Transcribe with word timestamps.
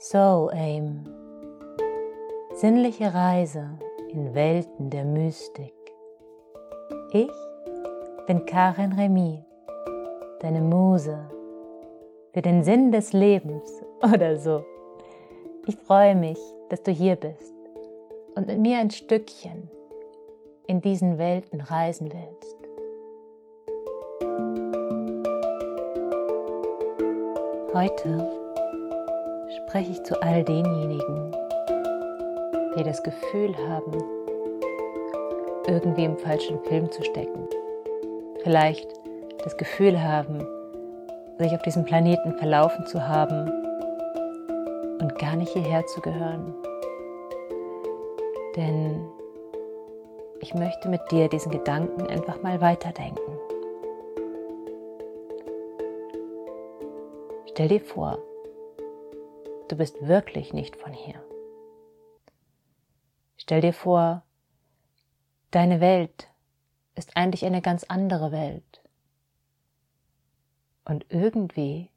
Soul 0.00 0.50
Aim. 0.54 1.02
Sinnliche 2.54 3.12
Reise 3.12 3.68
in 4.10 4.32
Welten 4.32 4.90
der 4.90 5.04
Mystik. 5.04 5.74
Ich 7.10 7.32
bin 8.28 8.46
Karin 8.46 8.92
Remy, 8.92 9.44
deine 10.38 10.60
Muse 10.60 11.18
für 12.32 12.42
den 12.42 12.62
Sinn 12.62 12.92
des 12.92 13.12
Lebens 13.12 13.82
oder 14.00 14.38
so. 14.38 14.64
Ich 15.66 15.76
freue 15.76 16.14
mich, 16.14 16.38
dass 16.68 16.84
du 16.84 16.92
hier 16.92 17.16
bist 17.16 17.52
und 18.36 18.46
mit 18.46 18.60
mir 18.60 18.78
ein 18.78 18.92
Stückchen 18.92 19.68
in 20.68 20.80
diesen 20.80 21.18
Welten 21.18 21.60
reisen 21.60 22.12
willst. 22.12 22.67
Heute 27.74 28.26
spreche 29.58 29.90
ich 29.92 30.02
zu 30.02 30.18
all 30.22 30.42
denjenigen, 30.42 31.36
die 32.74 32.82
das 32.82 33.02
Gefühl 33.02 33.54
haben, 33.68 33.92
irgendwie 35.66 36.04
im 36.04 36.16
falschen 36.16 36.58
Film 36.64 36.90
zu 36.90 37.04
stecken. 37.04 37.46
Vielleicht 38.42 38.90
das 39.44 39.54
Gefühl 39.58 40.02
haben, 40.02 40.38
sich 41.38 41.52
auf 41.52 41.60
diesem 41.60 41.84
Planeten 41.84 42.38
verlaufen 42.38 42.86
zu 42.86 43.06
haben 43.06 43.50
und 45.02 45.18
gar 45.18 45.36
nicht 45.36 45.52
hierher 45.52 45.84
zu 45.84 46.00
gehören. 46.00 46.54
Denn 48.56 49.06
ich 50.40 50.54
möchte 50.54 50.88
mit 50.88 51.02
dir 51.10 51.28
diesen 51.28 51.52
Gedanken 51.52 52.06
einfach 52.06 52.40
mal 52.40 52.62
weiterdenken. 52.62 53.38
Stell 57.58 57.70
dir 57.70 57.80
vor, 57.80 58.20
du 59.68 59.74
bist 59.76 60.00
wirklich 60.06 60.52
nicht 60.52 60.76
von 60.76 60.92
hier. 60.92 61.20
Stell 63.36 63.62
dir 63.62 63.72
vor, 63.72 64.22
deine 65.50 65.80
Welt 65.80 66.28
ist 66.94 67.16
eigentlich 67.16 67.44
eine 67.44 67.60
ganz 67.60 67.82
andere 67.82 68.30
Welt. 68.30 68.80
Und 70.84 71.06
irgendwie 71.08 71.90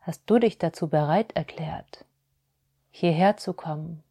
hast 0.00 0.22
du 0.24 0.38
dich 0.38 0.56
dazu 0.56 0.88
bereit 0.88 1.32
erklärt, 1.36 2.06
hierher 2.90 3.36
zu 3.36 3.52
kommen, 3.52 4.02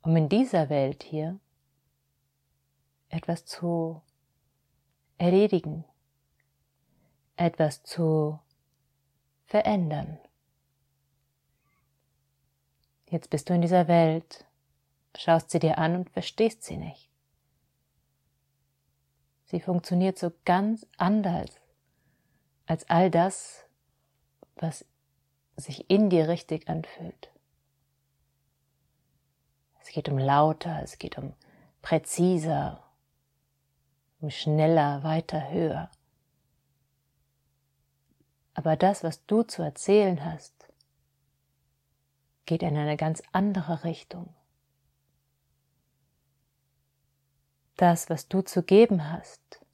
um 0.00 0.16
in 0.16 0.30
dieser 0.30 0.70
Welt 0.70 1.02
hier 1.02 1.38
etwas 3.10 3.44
zu 3.44 4.00
erledigen, 5.18 5.84
etwas 7.38 7.82
zu 7.82 8.38
verändern. 9.46 10.18
Jetzt 13.06 13.30
bist 13.30 13.48
du 13.48 13.54
in 13.54 13.62
dieser 13.62 13.88
Welt, 13.88 14.44
schaust 15.16 15.50
sie 15.50 15.58
dir 15.58 15.78
an 15.78 15.96
und 15.96 16.10
verstehst 16.10 16.62
sie 16.62 16.76
nicht. 16.76 17.08
Sie 19.46 19.60
funktioniert 19.60 20.18
so 20.18 20.30
ganz 20.44 20.86
anders 20.98 21.50
als 22.66 22.88
all 22.90 23.10
das, 23.10 23.64
was 24.56 24.84
sich 25.56 25.88
in 25.88 26.10
dir 26.10 26.28
richtig 26.28 26.68
anfühlt. 26.68 27.32
Es 29.80 29.88
geht 29.88 30.10
um 30.10 30.18
lauter, 30.18 30.82
es 30.82 30.98
geht 30.98 31.16
um 31.16 31.32
präziser, 31.80 32.84
um 34.20 34.28
schneller, 34.28 35.02
weiter, 35.02 35.50
höher. 35.50 35.90
Aber 38.58 38.74
das, 38.74 39.04
was 39.04 39.24
du 39.26 39.44
zu 39.44 39.62
erzählen 39.62 40.24
hast, 40.24 40.52
geht 42.44 42.64
in 42.64 42.76
eine 42.76 42.96
ganz 42.96 43.22
andere 43.30 43.84
Richtung. 43.84 44.34
Das, 47.76 48.10
was 48.10 48.26
du 48.26 48.42
zu 48.42 48.64
geben 48.64 49.12
hast, 49.12 49.64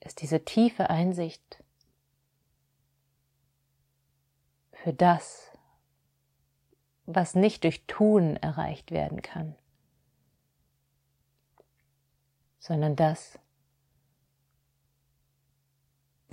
ist 0.00 0.20
diese 0.20 0.44
tiefe 0.44 0.90
Einsicht 0.90 1.62
für 4.72 4.92
das, 4.92 5.56
was 7.06 7.36
nicht 7.36 7.62
durch 7.62 7.86
Tun 7.86 8.34
erreicht 8.34 8.90
werden 8.90 9.22
kann, 9.22 9.54
sondern 12.58 12.96
das, 12.96 13.38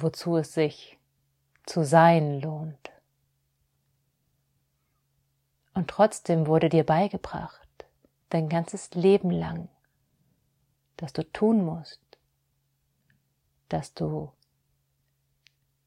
wozu 0.01 0.37
es 0.37 0.53
sich 0.53 0.97
zu 1.65 1.83
sein 1.83 2.41
lohnt. 2.41 2.91
Und 5.73 5.89
trotzdem 5.89 6.47
wurde 6.47 6.69
dir 6.69 6.85
beigebracht, 6.85 7.67
dein 8.29 8.49
ganzes 8.49 8.91
Leben 8.91 9.31
lang, 9.31 9.69
dass 10.97 11.13
du 11.13 11.23
tun 11.31 11.63
musst, 11.63 12.01
dass 13.69 13.93
du 13.93 14.31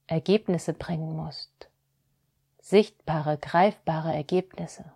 Ergebnisse 0.06 0.72
bringen 0.72 1.16
musst, 1.16 1.69
sichtbare, 2.60 3.38
greifbare 3.38 4.14
Ergebnisse. 4.14 4.91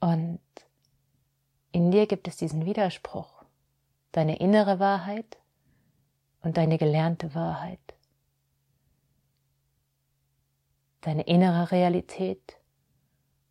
Und 0.00 0.40
in 1.72 1.90
dir 1.90 2.06
gibt 2.06 2.28
es 2.28 2.36
diesen 2.36 2.66
Widerspruch 2.66 3.33
deine 4.14 4.36
innere 4.36 4.78
Wahrheit 4.78 5.38
und 6.42 6.56
deine 6.56 6.78
gelernte 6.78 7.34
Wahrheit. 7.34 7.80
Deine 11.00 11.22
innere 11.22 11.72
Realität 11.72 12.56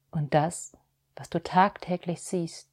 und 0.09 0.33
das, 0.33 0.77
was 1.17 1.29
du 1.29 1.43
tagtäglich 1.43 2.21
siehst. 2.21 2.69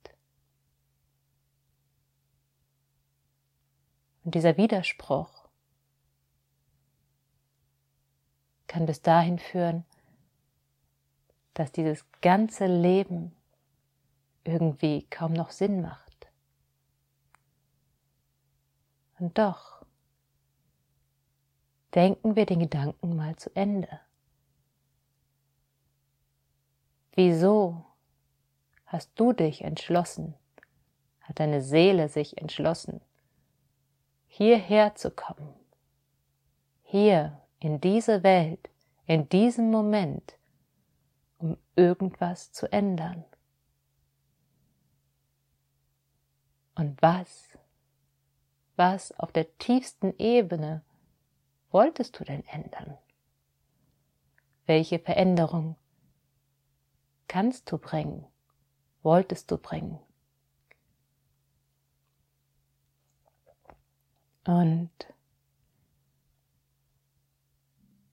Und 4.23 4.37
dieser 4.37 4.57
Widerspruch 4.57 5.49
kann 8.69 8.87
bis 8.87 9.03
dahin 9.03 9.41
führen, 9.41 9.85
dass 11.55 11.73
dieses 11.73 12.05
ganze 12.21 12.67
Leben 12.67 13.35
irgendwie 14.45 15.09
kaum 15.11 15.33
noch 15.33 15.51
Sinn 15.51 15.83
macht. 15.83 16.10
Und 19.21 19.37
doch 19.37 19.85
denken 21.95 22.37
wir 22.37 22.47
den 22.47 22.61
Gedanken 22.61 23.17
mal 23.17 23.37
zu 23.37 23.55
Ende. 23.55 24.01
Wieso 27.13 27.85
hast 28.87 29.13
du 29.17 29.35
dich 29.35 29.61
entschlossen, 29.61 30.35
hat 31.21 31.39
deine 31.39 31.61
Seele 31.61 32.09
sich 32.09 32.39
entschlossen, 32.39 33.03
hierher 34.27 34.95
zu 34.95 35.11
kommen, 35.11 35.55
hier 36.83 37.43
in 37.59 37.79
diese 37.79 38.23
Welt, 38.23 38.71
in 39.05 39.29
diesem 39.29 39.71
Moment, 39.71 40.39
um 41.37 41.59
irgendwas 41.77 42.53
zu 42.53 42.73
ändern? 42.73 43.25
Und 46.75 47.03
was 47.03 47.50
was 48.81 49.13
auf 49.19 49.31
der 49.31 49.59
tiefsten 49.59 50.15
Ebene 50.17 50.83
wolltest 51.71 52.19
du 52.19 52.25
denn 52.25 52.43
ändern? 52.47 52.97
Welche 54.65 54.99
Veränderung 54.99 55.77
kannst 57.29 57.71
du 57.71 57.77
bringen? 57.77 58.25
Wolltest 59.03 59.51
du 59.51 59.59
bringen? 59.59 59.99
Und 64.47 64.91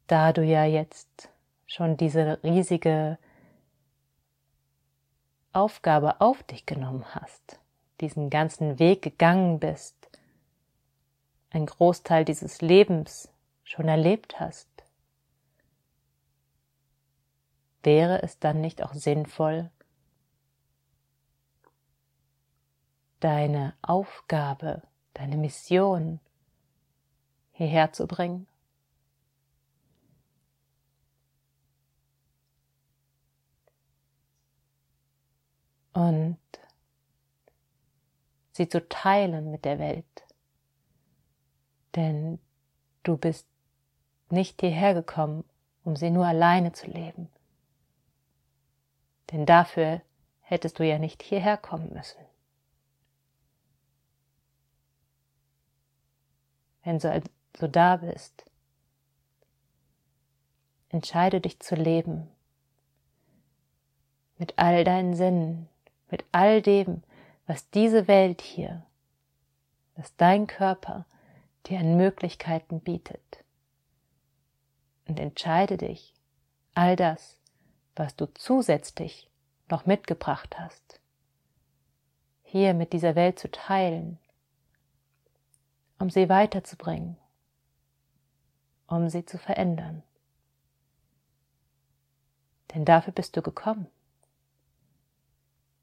da 0.08 0.34
du 0.34 0.44
ja 0.44 0.66
jetzt 0.66 1.30
schon 1.66 1.96
diese 1.96 2.44
riesige 2.44 3.18
Aufgabe 5.54 6.20
auf 6.20 6.44
dich 6.44 6.66
genommen 6.66 7.06
hast, 7.16 7.62
diesen 8.02 8.30
ganzen 8.30 8.80
Weg 8.80 9.02
gegangen 9.02 9.60
bist, 9.62 9.97
ein 11.50 11.66
Großteil 11.66 12.26
dieses 12.26 12.62
Lebens 12.62 13.30
schon 13.64 13.88
erlebt 13.88 14.40
hast, 14.40 14.70
wäre 17.84 18.22
es 18.22 18.40
dann 18.40 18.62
nicht 18.62 18.84
auch 18.84 18.94
sinnvoll, 18.94 19.72
deine 23.20 23.74
Aufgabe, 23.82 24.84
deine 25.14 25.38
Mission 25.38 26.20
hierher 27.52 27.94
zu 27.94 28.08
bringen? 28.08 28.48
Und 35.94 36.38
sie 38.52 38.70
zu 38.70 38.88
teilen 38.88 39.50
mit 39.50 39.66
der 39.66 39.80
Welt. 39.80 40.27
Denn 41.98 42.38
du 43.02 43.18
bist 43.18 43.48
nicht 44.30 44.62
hierher 44.62 44.94
gekommen, 44.94 45.44
um 45.84 45.96
sie 45.96 46.12
nur 46.12 46.28
alleine 46.28 46.72
zu 46.72 46.86
leben. 46.86 47.28
Denn 49.32 49.48
dafür 49.48 50.04
hättest 50.42 50.78
du 50.78 50.86
ja 50.86 51.00
nicht 51.00 51.24
hierher 51.24 51.58
kommen 51.58 51.92
müssen. 51.92 52.22
Wenn 56.84 57.00
du 57.00 57.24
so 57.58 57.68
da 57.68 57.98
bist, 57.98 58.46
entscheide 60.90 61.42
dich 61.42 61.60
zu 61.60 61.74
leben 61.74 62.30
mit 64.38 64.54
all 64.60 64.84
deinen 64.84 65.16
Sinnen, 65.16 65.68
mit 66.12 66.24
all 66.32 66.62
dem, 66.62 67.02
was 67.48 67.72
diese 67.72 68.08
Welt 68.08 68.42
hier, 68.42 68.86
was 69.96 70.16
dein 70.16 70.46
Körper 70.46 71.08
dir 71.68 71.80
an 71.80 71.98
Möglichkeiten 71.98 72.80
bietet. 72.80 73.44
Und 75.08 75.20
entscheide 75.20 75.78
dich, 75.78 76.14
all 76.74 76.96
das, 76.96 77.40
was 77.96 78.16
du 78.16 78.26
zusätzlich 78.34 79.30
noch 79.70 79.86
mitgebracht 79.86 80.60
hast, 80.60 81.00
hier 82.44 82.74
mit 82.74 82.94
dieser 82.94 83.16
Welt 83.16 83.40
zu 83.40 83.50
teilen, 83.50 84.20
um 86.00 86.10
sie 86.10 86.30
weiterzubringen, 86.30 87.18
um 88.88 89.10
sie 89.10 89.26
zu 89.26 89.38
verändern. 89.38 90.04
Denn 92.74 92.86
dafür 92.86 93.14
bist 93.14 93.36
du 93.36 93.42
gekommen. 93.42 93.88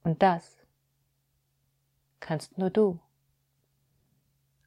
Und 0.02 0.22
das 0.22 0.56
kannst 2.20 2.56
nur 2.58 2.70
du 2.70 3.00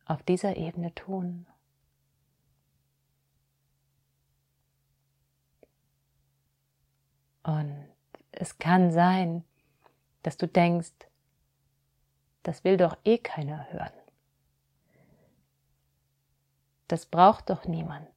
auf 0.07 0.23
dieser 0.23 0.55
Ebene 0.55 0.93
tun. 0.95 1.45
Und 7.43 7.87
es 8.31 8.57
kann 8.57 8.91
sein, 8.91 9.43
dass 10.23 10.37
du 10.37 10.47
denkst, 10.47 10.93
das 12.43 12.63
will 12.63 12.77
doch 12.77 12.97
eh 13.03 13.17
keiner 13.17 13.71
hören. 13.71 13.93
Das 16.87 17.05
braucht 17.05 17.49
doch 17.49 17.65
niemand. 17.65 18.07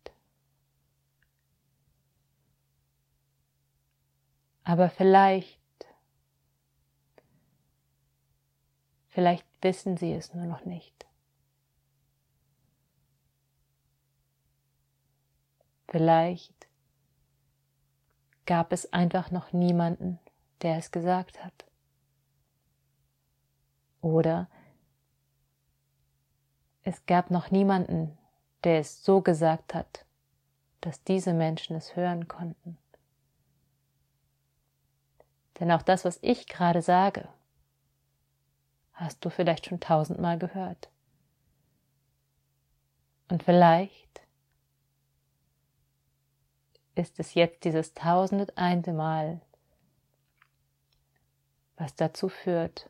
Aber 4.63 4.89
vielleicht 4.91 5.61
Vielleicht 9.11 9.45
wissen 9.61 9.97
sie 9.97 10.13
es 10.13 10.33
nur 10.35 10.47
noch 10.47 10.65
nicht. 10.65 11.00
Vielleicht 15.91 16.69
gab 18.47 18.73
es 18.73 18.93
einfach 18.93 19.33
noch 19.33 19.53
niemanden, 19.53 20.21
der 20.63 20.77
es 20.77 20.93
gesagt 20.93 21.45
hat. 21.45 21.65
Oder 24.01 24.49
es 26.85 27.05
gab 27.07 27.31
noch 27.31 27.51
niemanden, 27.51 28.17
der 28.63 28.79
es 28.79 29.05
so 29.05 29.21
gesagt 29.21 29.75
hat, 29.75 30.07
dass 30.81 31.03
diese 31.03 31.35
Menschen 31.35 31.77
es 31.77 31.97
hören 31.97 32.29
konnten. 32.29 32.79
Denn 35.59 35.73
auch 35.73 35.83
das, 35.83 36.05
was 36.05 36.21
ich 36.23 36.47
gerade 36.47 36.83
sage, 36.83 37.29
hast 38.93 39.25
du 39.25 39.29
vielleicht 39.29 39.67
schon 39.67 39.81
tausendmal 39.81 40.39
gehört. 40.39 40.89
Und 43.29 43.43
vielleicht 43.43 44.23
ist 47.01 47.19
es 47.19 47.35
jetzt 47.35 47.65
dieses 47.65 47.95
tausendete 47.95 48.93
Mal, 48.93 49.41
was 51.77 51.95
dazu 51.95 52.29
führt, 52.29 52.89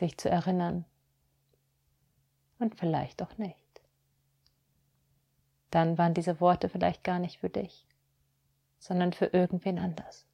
dich 0.00 0.18
zu 0.18 0.28
erinnern 0.28 0.84
und 2.58 2.78
vielleicht 2.78 3.22
auch 3.22 3.38
nicht. 3.38 3.56
Dann 5.70 5.96
waren 5.96 6.14
diese 6.14 6.40
Worte 6.40 6.68
vielleicht 6.68 7.04
gar 7.04 7.18
nicht 7.18 7.38
für 7.38 7.50
dich, 7.50 7.86
sondern 8.78 9.12
für 9.12 9.26
irgendwen 9.26 9.78
anders 9.78 10.26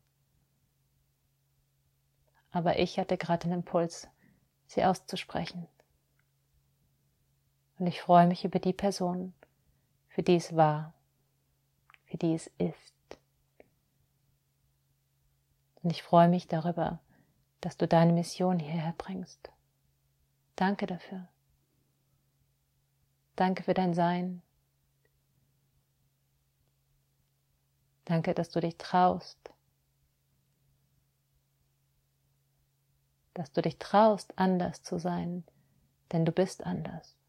aber 2.51 2.79
ich 2.79 2.99
hatte 2.99 3.17
gerade 3.17 3.47
den 3.47 3.53
Impuls, 3.53 4.09
sie 4.67 4.85
auszusprechen. 4.85 5.67
Und 7.79 7.87
ich 7.87 8.03
freue 8.03 8.27
mich 8.27 8.45
über 8.45 8.59
die 8.59 8.73
Person, 8.73 9.33
für 10.11 10.23
die 10.23 10.37
es 10.37 10.55
war, 10.55 10.93
für 12.05 12.19
die 12.19 12.35
es 12.35 12.49
ist. 12.59 12.95
Und 15.83 15.91
ich 15.91 16.03
freue 16.03 16.29
mich 16.29 16.47
darüber, 16.47 17.01
dass 17.61 17.77
du 17.77 17.89
deine 17.89 18.13
Mission 18.13 18.59
hierher 18.59 18.95
bringst. 18.99 19.51
Danke 20.57 20.87
dafür. 20.87 21.29
Danke 23.37 23.63
für 23.63 23.73
dein 23.73 23.95
Sein. 23.95 24.43
Danke, 28.05 28.35
dass 28.35 28.51
du 28.51 28.61
dich 28.61 28.77
traust, 28.77 29.39
dass 33.35 33.53
du 33.53 33.63
dich 33.63 33.79
traust, 33.79 34.37
anders 34.37 34.83
zu 34.83 34.99
sein, 34.99 35.45
denn 36.11 36.25
du 36.25 36.33
bist 36.33 36.67
anders. 36.67 37.20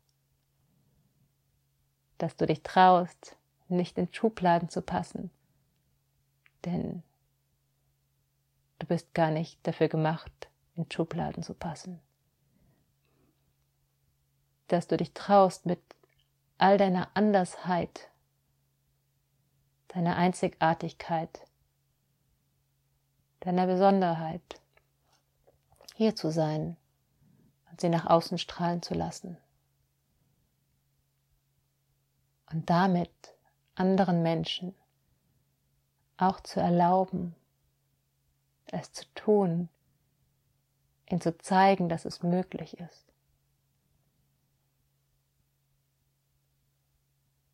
Dass 2.21 2.35
du 2.35 2.45
dich 2.45 2.61
traust, 2.61 3.35
nicht 3.67 3.97
in 3.97 4.13
Schubladen 4.13 4.69
zu 4.69 4.83
passen, 4.83 5.31
denn 6.65 7.01
du 8.77 8.85
bist 8.85 9.15
gar 9.15 9.31
nicht 9.31 9.57
dafür 9.65 9.87
gemacht, 9.87 10.31
in 10.75 10.85
Schubladen 10.91 11.41
zu 11.41 11.55
passen. 11.55 11.99
Dass 14.67 14.85
du 14.85 14.97
dich 14.97 15.15
traust, 15.15 15.65
mit 15.65 15.81
all 16.59 16.77
deiner 16.77 17.09
Andersheit, 17.15 18.11
deiner 19.87 20.15
Einzigartigkeit, 20.15 21.47
deiner 23.39 23.65
Besonderheit, 23.65 24.61
hier 25.95 26.15
zu 26.15 26.29
sein 26.31 26.77
und 27.71 27.81
sie 27.81 27.89
nach 27.89 28.05
außen 28.05 28.37
strahlen 28.37 28.83
zu 28.83 28.93
lassen. 28.93 29.37
Und 32.51 32.69
damit 32.69 33.11
anderen 33.75 34.23
Menschen 34.23 34.75
auch 36.17 36.41
zu 36.41 36.59
erlauben, 36.59 37.35
es 38.65 38.91
zu 38.91 39.05
tun, 39.15 39.69
ihnen 41.09 41.21
zu 41.21 41.37
zeigen, 41.37 41.89
dass 41.89 42.05
es 42.05 42.23
möglich 42.23 42.77
ist. 42.77 43.13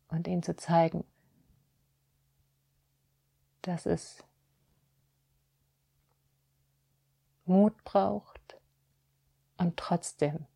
Und 0.08 0.26
ihnen 0.26 0.42
zu 0.42 0.56
zeigen, 0.56 1.04
dass 3.62 3.86
es 3.86 4.24
Mut 7.44 7.82
braucht, 7.84 8.38
und 9.58 9.76
trotzdem 9.76 10.46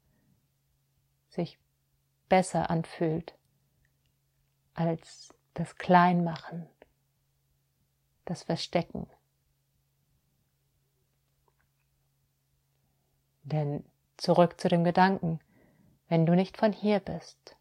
sich 1.28 1.58
besser 2.28 2.70
anfühlt 2.70 3.36
als 4.74 5.34
das 5.54 5.76
Kleinmachen, 5.76 6.66
das 8.24 8.42
Verstecken. 8.42 9.06
Denn 13.42 13.84
zurück 14.16 14.60
zu 14.60 14.68
dem 14.68 14.84
Gedanken, 14.84 15.40
wenn 16.08 16.26
du 16.26 16.34
nicht 16.34 16.56
von 16.56 16.72
hier 16.72 17.00
bist, 17.00 17.56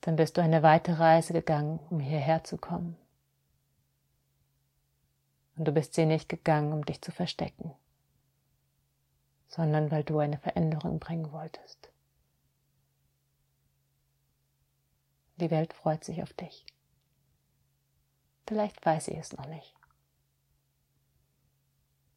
dann 0.00 0.16
bist 0.16 0.36
du 0.36 0.42
eine 0.42 0.62
weite 0.62 0.98
Reise 0.98 1.32
gegangen, 1.32 1.78
um 1.90 2.00
hierher 2.00 2.44
zu 2.44 2.58
kommen. 2.58 2.96
Und 5.56 5.66
du 5.66 5.72
bist 5.72 5.94
sie 5.94 6.04
nicht 6.04 6.28
gegangen, 6.28 6.72
um 6.72 6.84
dich 6.84 7.00
zu 7.00 7.12
verstecken 7.12 7.74
sondern 9.54 9.90
weil 9.90 10.02
du 10.02 10.18
eine 10.18 10.38
Veränderung 10.38 10.98
bringen 10.98 11.30
wolltest. 11.30 11.90
Die 15.36 15.50
Welt 15.50 15.72
freut 15.72 16.04
sich 16.04 16.22
auf 16.22 16.32
dich. 16.32 16.64
Vielleicht 18.46 18.84
weiß 18.84 19.06
sie 19.06 19.16
es 19.16 19.32
noch 19.32 19.46
nicht. 19.46 19.74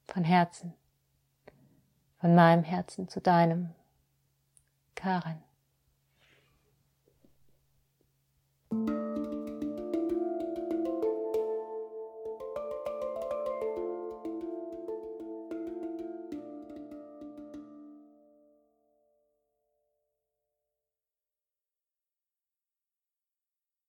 Von 0.08 0.24
Herzen, 0.24 0.74
von 2.20 2.36
meinem 2.36 2.64
Herzen 2.64 3.08
zu 3.10 3.22
deinem, 3.22 3.74
Karen. 4.96 5.47